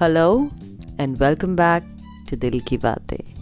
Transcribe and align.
Hello 0.00 0.48
and 1.00 1.16
welcome 1.16 1.56
back 1.56 1.84
to 2.30 2.36
दिल 2.36 2.60
की 2.60 2.76
बातें 2.76 3.34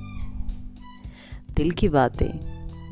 दिल 1.56 1.71
की 1.71 1.88
बातें 1.88 2.29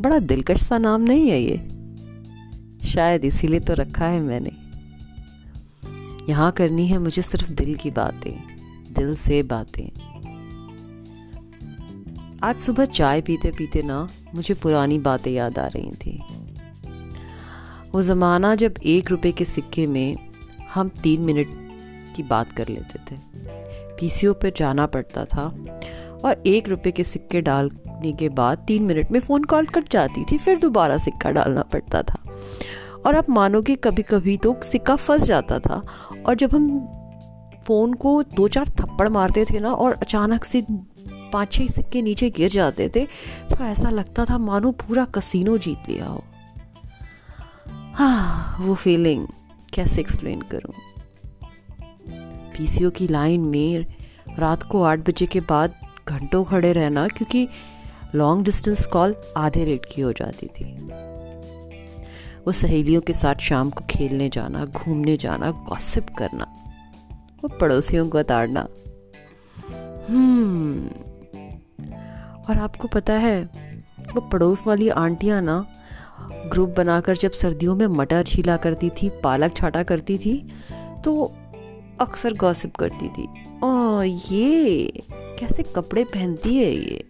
बड़ा 0.02 0.18
दिलकश 0.18 0.60
सा 0.60 0.78
नाम 0.78 1.02
नहीं 1.02 1.30
है 1.30 1.42
ये। 1.42 2.88
शायद 2.88 3.24
इसीलिए 3.24 3.60
तो 3.60 3.74
रखा 3.74 4.06
है 4.06 4.20
मैंने। 4.20 4.50
यहाँ 6.32 6.52
करनी 6.52 6.86
है 6.86 6.98
मुझे 6.98 7.22
सिर्फ़ 7.22 7.52
दिल 7.52 7.74
की 7.74 7.90
बातें, 7.90 8.32
दिल 8.92 9.14
से 9.16 9.42
बातें। 9.42 9.86
आज 12.42 12.60
सुबह 12.60 12.84
चाय 12.84 13.20
पीते 13.20 13.50
पीते 13.50 13.82
ना 13.82 14.08
मुझे 14.34 14.54
पुरानी 14.54 14.98
बातें 14.98 15.32
याद 15.32 15.58
आ 15.58 15.66
रही 15.66 15.90
थी। 15.90 16.22
वो 17.94 18.02
ज़माना 18.02 18.54
जब 18.54 18.74
एक 18.86 19.10
रुपए 19.10 19.32
के 19.32 19.44
सिक्के 19.44 19.86
में 19.86 20.16
हम 20.74 20.88
तीन 20.88 21.20
मिनट 21.20 21.61
की 22.16 22.22
बात 22.22 22.52
कर 22.52 22.68
लेते 22.68 22.98
थे। 23.10 23.18
पीसीओ 23.96 24.32
पर 24.32 24.52
जाना 24.56 24.86
पड़ता 24.86 25.24
था 25.24 25.42
और 26.24 26.42
एक 26.46 26.68
रुपए 26.68 26.90
के 26.90 27.04
सिक्के 27.04 27.40
डालने 27.40 28.12
के 28.12 28.28
बाद 28.30 28.64
तीन 28.66 28.82
मिनट 28.82 29.10
में 29.12 29.20
फ़ोन 29.20 29.44
कॉल 29.44 29.66
कट 29.66 29.88
जाती 29.88 30.24
थी, 30.24 30.38
फिर 30.38 30.58
दोबारा 30.58 30.98
सिक्का 30.98 31.30
डालना 31.30 31.62
पड़ता 31.62 32.02
था। 32.02 32.22
और 33.06 33.16
आप 33.16 33.30
मानोगे 33.30 33.74
कभी 33.76 34.02
कभी 34.02 34.36
तो 34.36 34.54
सिक्का 34.62 34.96
फंस 34.96 35.24
जाता 35.24 35.58
था 35.58 35.82
और 36.26 36.34
जब 36.34 36.54
हम 36.54 36.68
फ़ोन 37.66 37.92
को 37.94 38.22
दो 38.22 38.48
चार 38.48 38.68
थप्पड़ 38.70 39.08
मारते 39.08 39.44
थे 39.44 39.60
ना 39.60 39.72
और 39.72 39.92
अचानक 39.92 40.44
से 40.44 40.64
पाँच 41.32 41.52
छः 41.52 41.66
सिक्के 41.66 42.02
नीचे 42.02 42.28
गिर 42.30 42.48
जाते 42.48 42.88
थे 42.88 43.04
तो 43.50 43.64
ऐसा 43.64 43.90
लगता 43.90 44.24
था 44.24 44.38
मानो 44.38 44.70
पूरा 44.72 45.04
कसीनो 45.04 45.56
जीत 45.58 45.88
लिया 45.88 46.06
हो। 46.06 46.24
हाँ 47.94 48.56
वो 48.60 48.74
फीलिंग 48.74 49.26
कैसे 49.74 50.00
एक्सप्लेन 50.00 50.40
करूँ? 50.42 50.74
पीसीओ 52.62 52.90
की 52.90 53.06
लाइन 53.08 53.40
में 53.40 53.86
रात 54.38 54.62
को 54.62 54.82
आठ 54.82 54.98
बजे 54.98 55.26
के 55.26 55.40
बाद 55.40 55.74
घंटों 56.08 56.42
खड़े 56.44 56.72
रहना 56.72 57.06
क्योंकि 57.08 57.48
लॉन्ग 58.14 58.44
डिस्टेंस 58.44 58.84
कॉल 58.86 59.14
आधे 59.36 59.64
रेट 59.64 59.86
की 59.94 60.02
हो 60.02 60.12
जाती 60.12 60.46
थी। 60.46 60.64
वो 62.46 62.52
सहेलियों 62.52 63.00
के 63.00 63.12
साथ 63.12 63.34
शाम 63.34 63.70
को 63.70 63.84
खेलने 63.90 64.28
जाना, 64.28 64.64
घूमने 64.64 65.16
जाना 65.16 65.50
गॉसिप 65.68 66.14
करना, 66.18 66.46
वो 67.42 67.48
पड़ोसियों 67.58 68.08
को 68.08 68.22
ताड़ना। 68.22 68.66
हम्म 70.08 70.88
और 72.42 72.58
आपको 72.58 72.88
पता 72.88 73.12
है, 73.12 73.42
वो 74.14 74.20
पड़ोस 74.20 74.66
वाली 74.66 74.88
आंटियाँ 74.88 75.42
ना 75.42 75.64
ग्रुप 76.46 76.74
बनाकर 76.76 77.16
जब 77.16 77.30
सर्दियों 77.32 77.76
में 77.76 77.86
मटर 77.86 78.22
छीला 78.22 78.56
करती 78.56 78.90
थी, 78.90 79.08
पालक 79.24 79.56
छाटा 79.56 79.82
करती 79.82 80.18
थी 80.18 80.42
तो 81.04 81.32
अक्सर 82.02 82.34
गॉसिप 82.34 82.76
करती 82.76 83.08
थी। 83.08 83.26
ओ 83.64 84.02
ये 84.02 84.86
कैसे 85.38 85.62
कपड़े 85.76 86.04
पहनती 86.04 86.56
है 86.56 86.72
ये? 86.74 87.04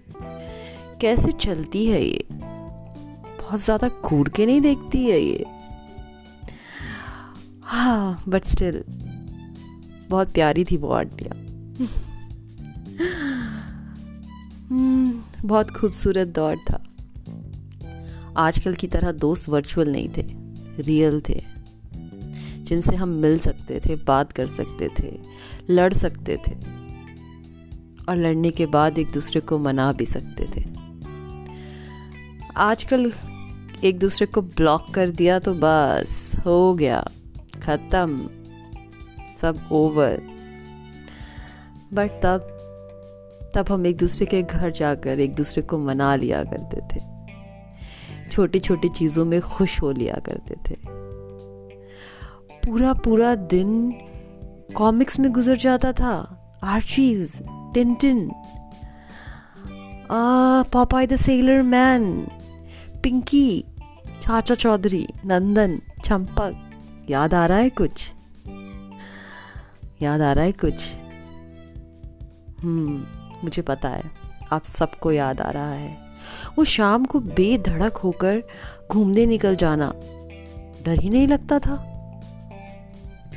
कैसे 1.01 1.33
चलती 1.33 1.87
है 1.87 2.03
ये? 2.05 2.27
बहुत 2.33 3.61
ज़्यादा 3.61 3.89
घूर 3.89 4.29
के 4.29 4.47
नहीं 4.47 4.61
देखती 4.61 5.05
है 5.07 5.21
ये? 5.21 5.45
हाँ 7.63 8.23
बट 8.29 8.45
स्टिल 8.45 8.83
बहुत 10.11 10.33
प्यारी 10.33 10.65
थी 10.65 10.77
वो 10.77 10.91
आंटिया। 10.93 11.35
हम्म, 14.71 15.23
बहुत 15.45 15.71
खूबसूरत 15.71 16.29
दौर 16.29 16.57
था। 16.71 16.83
आजकल 18.37 18.75
की 18.75 18.87
तरह 18.87 19.13
दोस्त 19.13 19.49
वर्चुअल 19.49 19.93
नहीं 19.93 20.09
थे 20.09 20.25
रियल 20.83 21.21
थे। 21.29 21.41
जिनसे 22.73 22.97
हम 22.97 23.09
मिल 23.09 23.39
सकते 23.39 23.81
थे, 23.81 23.95
बात 23.97 24.33
कर 24.33 24.47
सकते 24.47 24.89
थे, 24.99 25.11
लड़ 25.71 25.93
सकते 25.95 26.37
थे 26.37 26.55
और 28.09 28.17
लड़ने 28.17 28.51
के 28.51 28.67
बाद 28.67 28.99
एक 28.99 29.11
दूसरे 29.13 29.41
को 29.41 29.59
मना 29.59 29.93
भी 29.93 30.07
सकते 30.07 30.47
थे। 30.57 30.65
आजकल 32.57 33.13
एक 33.85 33.99
दूसरे 33.99 34.27
को 34.27 34.43
ब्लॉक 34.43 34.87
कर 34.95 35.11
दिया 35.11 35.39
तो 35.39 35.55
बस, 35.55 36.33
हो 36.47 36.75
गया, 36.75 37.01
ख़त्म, 37.63 38.29
सब 39.37 39.69
ओवर 39.73 40.21
बट 41.93 42.11
तब 42.23 42.49
तब 43.55 43.73
हम 43.73 43.87
एक 43.87 43.97
दूसरे 43.97 44.27
के 44.27 44.43
घर 44.43 44.71
जाकर, 44.71 45.21
एक 45.21 45.35
दूसरे 45.35 45.63
को 45.63 45.79
मना 45.79 46.15
लिया 46.17 46.43
करते 46.45 46.81
थे। 46.89 47.01
छोटी 48.31 48.61
छोटी 48.61 48.89
चीज़ों 48.89 49.25
में 49.25 49.41
खुश 49.41 49.81
हो 49.83 49.93
लिया 49.93 50.21
करते 50.27 50.55
थे। 50.69 51.02
पूरा 52.67 52.93
पूरा 52.93 53.35
दिन 53.35 53.95
कॉमिक्स 54.77 55.19
में 55.21 55.33
गुजर 55.33 55.57
जाता 55.57 55.93
था। 55.93 56.13
Archies 56.65 57.43
Tintin 57.49 58.33
Popeye 60.73 61.07
the 61.07 61.17
sailor 61.17 61.63
man 61.63 62.29
Pinky 63.03 63.65
Chacha 64.23 64.55
Chaudhary 64.55 65.07
Nandan 65.27 65.81
Champak 66.05 66.71
याद 67.11 67.35
आ 67.35 67.47
रहा 67.47 67.59
है 67.59 67.71
कुछ? 67.71 68.13
याद 70.03 70.21
आ 70.21 70.33
रहा 70.33 70.45
है 70.45 70.53
कुछ? 70.53 70.95
हम्म 72.63 73.05
मुझे 73.45 73.63
पता 73.63 73.89
है। 73.89 74.11
आप 74.53 74.63
सबको 74.63 75.13
याद 75.13 75.41
आ 75.41 75.51
रहा 75.51 75.71
है। 75.71 75.99
वो 76.59 76.65
शाम 76.65 77.05
को 77.05 77.21
बेधड़क 77.21 77.97
होकर 77.97 78.43
घूमने 78.93 79.27
निकल 79.27 79.57
जाना। 79.57 79.93
डर 80.85 81.01
ही 81.01 81.11
नहीं 81.11 81.29
लगता 81.29 81.59
था? 81.59 81.89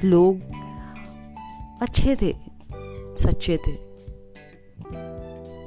लोग 0.04 0.42
अच्छे 1.82 2.16
थे, 2.16 2.36
सच्चे 3.24 3.58
थे। 3.58 3.78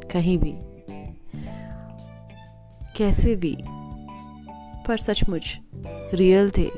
कहीं 0.08 0.38
भी। 0.38 0.58
कैसे 2.96 3.36
भी। 3.36 3.58
पर 4.88 4.96
सचमुच 4.96 5.60
रियल 6.14 6.50
थे। 6.50 6.70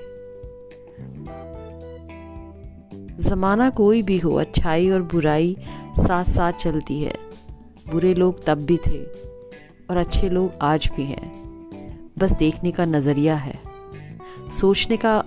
जमाना 3.16 3.70
कोई 3.70 4.02
भी 4.02 4.18
हो, 4.18 4.34
अच्छाई 4.34 4.90
और 4.90 5.02
बुराई 5.02 5.56
साथ 5.98 6.24
साथ 6.24 6.52
चलती 6.52 7.02
है। 7.02 7.14
बुरे 7.90 8.14
लोग 8.14 8.44
तब 8.44 8.58
भी 8.58 8.76
थे 8.76 9.04
और 9.90 9.96
अच्छे 9.96 10.28
लोग 10.28 10.52
आज 10.62 10.90
भी 10.96 11.04
हैं। 11.04 11.40
बस 12.18 12.32
देखने 12.32 12.70
का 12.70 12.84
नज़रिया 12.84 13.36
है। 13.36 13.58
सोचने 14.52 14.96
का 14.96 15.24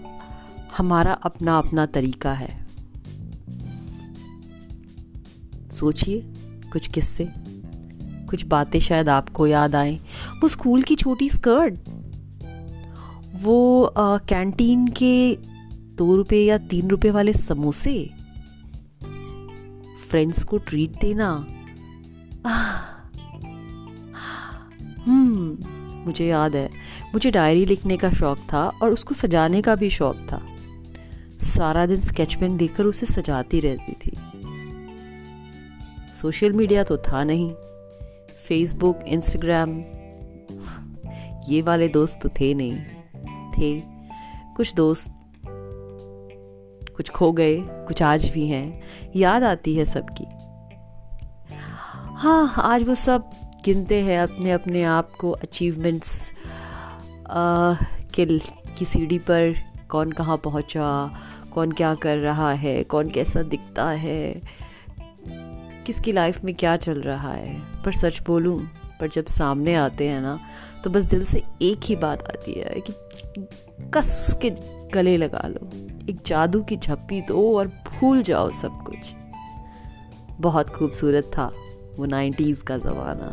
हमारा 0.78 1.14
अपना 1.14 1.58
अपना 1.58 1.86
तरीका 1.86 2.34
है। 2.34 2.68
सोचिए 5.72 6.22
कुछ 6.72 6.88
किस्से। 6.88 7.30
कुछ 8.30 8.46
बातें 8.46 8.80
शायद 8.80 9.10
आपको 9.10 9.48
याद 9.48 9.76
आए। 9.76 9.96
वो 10.42 10.48
स्कूल 10.48 10.84
की 10.84 10.96
छोटी 10.96 11.30
स्कर्ट। 11.30 11.80
वो 13.42 13.84
आ, 13.84 14.18
कैंटीन 14.18 14.88
के 14.88 15.36
दो 15.74 16.16
रुपए 16.16 16.46
या 16.46 16.58
तीन 16.58 16.88
रुपए 16.88 17.12
वाले 17.12 17.34
समोसे। 17.34 18.10
फ्रेंड्स 20.10 20.44
को 20.44 20.58
ट्रीट 20.58 21.02
देना। 21.02 21.48
हम्म 25.08 25.58
मुझे 26.06 26.28
याद 26.28 26.56
है। 26.56 26.70
मुझे 27.14 27.32
डायरी 27.32 27.66
लिखने 27.66 27.98
का 27.98 28.10
शौक 28.10 28.38
था 28.38 28.72
और 28.84 28.92
उसको 28.92 29.16
सजाने 29.16 29.62
का 29.62 29.76
भी 29.76 29.90
शौक 29.90 30.16
था। 30.16 30.53
सारा 31.54 31.86
दिन 31.86 32.00
स्केच 32.00 32.34
पेन 32.36 32.60
लेकर 32.60 32.86
उसे 32.86 33.06
सजाती 33.06 33.60
रहती 33.60 33.94
थी। 33.94 34.18
सोशल 36.16 36.52
मीडिया 36.52 36.84
तो 36.84 36.98
था 36.98 37.24
नहीं। 37.24 37.54
फेसबुक 38.48 39.00
इंस्टाग्राम 39.08 39.84
ये 41.50 41.62
वाले 41.62 41.88
दोस्त 41.88 42.20
तो 42.24 42.30
थे 42.30 42.54
नहीं। 42.54 42.78
थे। 43.52 43.80
कुछ 44.56 44.74
दोस्त, 44.74 45.14
कुछ 46.96 47.10
खो 47.10 47.32
गए, 47.32 47.56
कुछ 47.62 48.02
आज 48.04 48.28
भी 48.30 48.48
हैं। 48.48 48.84
याद 49.16 49.44
आती 49.44 49.76
है 49.76 49.86
सबकी। 49.86 50.26
हाँ 52.16 52.54
आज 52.58 52.84
वो 52.84 52.96
सब 52.96 53.30
गिनते 53.66 54.00
हैं 54.02 54.20
अपने 54.20 54.52
अपने 54.52 54.84
आप 54.84 55.12
को 55.20 55.32
अचीवमेंट्स 55.32 56.32
के, 58.16 58.26
की 58.76 58.86
सीढ़ी 58.86 59.18
पर। 59.20 59.73
कौन 59.94 60.12
कहाँ 60.12 60.38
पहुँचा, 60.38 60.86
कौन 61.54 61.72
क्या 61.72 61.94
कर 61.96 62.18
रहा 62.18 62.52
है, 62.54 62.84
कौन 62.84 63.10
कैसा 63.10 63.42
दिखता 63.44 63.90
है, 63.90 64.42
किसकी 65.86 66.12
लाइफ 66.12 66.44
में 66.44 66.54
क्या 66.56 66.76
चल 66.78 67.02
रहा 67.02 67.34
है। 67.34 67.82
पर 67.84 67.92
सच 67.94 68.22
बोलूँ, 68.28 68.60
पर 69.00 69.10
जब 69.10 69.26
सामने 69.26 69.76
आते 69.76 70.08
हैं 70.08 70.22
ना 70.22 70.40
तो 70.84 70.90
बस 70.90 71.04
दिल 71.06 71.24
से 71.26 71.44
एक 71.62 71.84
ही 71.84 71.96
बात 71.96 72.24
आती 72.24 72.54
है 72.54 72.82
कि 72.82 72.94
कस 73.94 74.40
के 74.42 74.50
गले 74.94 75.16
लगा 75.18 75.48
लो, 75.48 75.70
एक 76.10 76.22
जादू 76.26 76.62
की 76.62 76.78
झप्पी 76.78 77.22
दो 77.22 77.58
और 77.58 77.68
भूल 77.90 78.22
जाओ 78.24 78.52
सब 78.52 78.84
कुछ। 78.84 79.14
बहुत 80.42 80.70
खूबसूरत 80.70 81.32
था 81.38 81.52
वो 81.98 82.06
नाइन्टीज़ 82.06 82.64
का 82.64 82.78
ज़माना। 82.78 83.30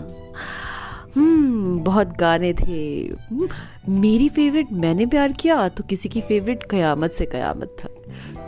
बहुत 1.18 2.08
गाने 2.08 2.52
थे। 2.52 3.06
हम्म, 3.30 3.48
मेरी 3.88 4.28
फेवरेट 4.28 4.72
मैंने 4.72 5.06
प्यार 5.06 5.32
किया 5.32 5.68
तो 5.68 5.84
किसी 5.84 6.08
की 6.08 6.20
फेवरेट 6.20 6.64
कयामत 6.70 7.10
से 7.10 7.26
कयामत 7.26 7.76
था। 7.80 7.88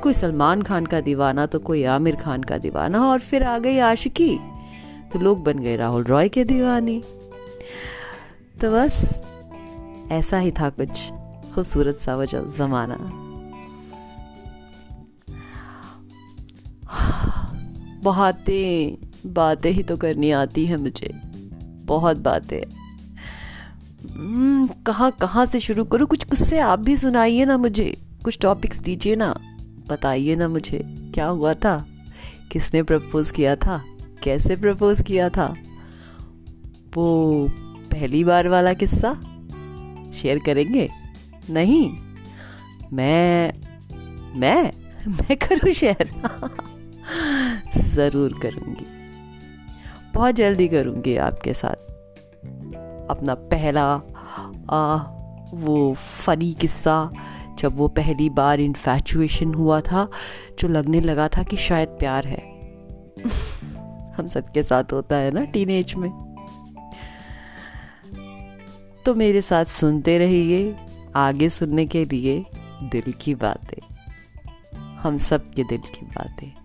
कोई 0.01 0.13
सलमान 0.13 0.63
खान 0.63 0.87
का 0.87 1.01
दीवाना 1.01 1.47
तो 1.47 1.59
कोई 1.59 1.85
आमिर 1.85 2.17
खान 2.17 2.43
का 2.43 2.59
दीवाना 2.59 3.09
और 3.09 3.19
फिर 3.19 3.43
आ 3.43 3.59
गई 3.59 3.79
आशिकी। 3.79 4.39
तो 5.13 5.19
लोग 5.19 5.45
बन 5.45 5.59
गए 5.59 5.77
राहुल 5.77 6.05
रॉय 6.05 6.29
के 6.29 6.45
दीवाने। 6.45 7.03
तो 8.61 8.73
बस 8.73 9.23
ऐसा 10.13 10.39
ही 10.39 10.51
था 10.51 10.69
कुछ 10.71 11.13
खूबसूरत 11.55 11.97
सा 11.97 12.17
वो 12.17 12.25
जमाना। 12.27 12.99
बातें 18.03 18.99
बातें 19.27 19.71
ही 19.71 19.83
तो 19.83 19.97
करनी 19.97 20.31
आती 20.31 20.67
है 20.67 20.77
मुझे। 20.77 21.32
बहुत 21.85 22.17
बातें 22.17 22.63
हम्म, 24.17 24.67
कहाँ 24.67 25.11
कहाँ 25.11 25.47
से 25.47 25.61
शुरू 25.61 25.85
करूँ? 25.85 26.07
कुछ 26.07 26.25
किससे 26.25 26.59
आप 26.59 26.79
भी 26.79 26.97
सुनाइए 26.97 27.45
ना 27.45 27.57
मुझे। 27.59 27.97
कुछ 28.25 28.39
टॉपिक्स 28.39 28.81
दीजिए 28.81 29.17
ना। 29.17 29.35
बताइए 29.89 30.37
ना 30.37 30.49
मुझे 30.49 30.83
क्या 31.15 31.27
हुआ 31.27 31.55
था? 31.55 31.87
किसने 32.53 32.83
प्रपोज 32.83 33.31
किया 33.31 33.57
था? 33.57 33.85
कैसे 34.23 34.57
प्रपोज 34.57 35.03
किया 35.03 35.29
था? 35.29 35.57
वो 36.95 37.49
पहली 37.93 38.25
बार 38.25 38.49
वाला 38.49 38.73
किस्सा? 38.73 39.15
शेयर 40.15 40.39
करेंगे? 40.39 40.91
नहीं। 41.51 41.99
मैं 42.93 43.53
मैं 44.41 44.73
मैं 45.09 45.37
करूँ 45.37 45.73
शेयर 45.73 46.11
ज़रूर 47.77 48.39
करूँगी। 48.43 49.02
बहुत 50.15 50.35
जल्दी 50.35 50.69
करूँगी 50.69 51.17
आपके 51.17 51.55
साथ। 51.55 51.93
अपना 53.11 53.35
पहला 53.35 54.01
आ, 54.71 54.97
वो 55.55 55.95
फनी 55.95 56.53
किस्सा 56.53 57.11
जब 57.59 57.77
वो 57.77 57.89
पहली 57.89 58.31
बार 58.31 58.61
इन्फैचुएशन 58.61 59.55
हुआ 59.55 59.81
था 59.81 60.11
जो 60.59 60.69
लगने 60.69 61.01
लगा 61.01 61.29
था 61.29 61.43
कि 61.43 61.57
शायद 61.57 61.89
प्यार 61.89 62.27
है। 62.27 62.61
हम 64.13 64.27
सबके 64.27 64.63
साथ 64.63 64.85
होता 64.93 65.17
है 65.17 65.31
ना 65.31 65.45
टीनेज 65.45 65.95
में। 65.95 66.33
तो 69.07 69.15
मेरे 69.15 69.43
साथ 69.43 69.65
सुनते 69.65 70.19
रहिए 70.19 70.77
आगे 71.17 71.49
सुनने 71.49 71.87
के 71.87 72.05
लिए 72.05 72.47
दिल 72.83 73.13
की 73.13 73.35
बातें। 73.35 73.95
हम 74.79 75.17
सब 75.17 75.51
के 75.51 75.65
दिल 75.65 75.79
की 75.79 76.07
बातें। 76.07 76.62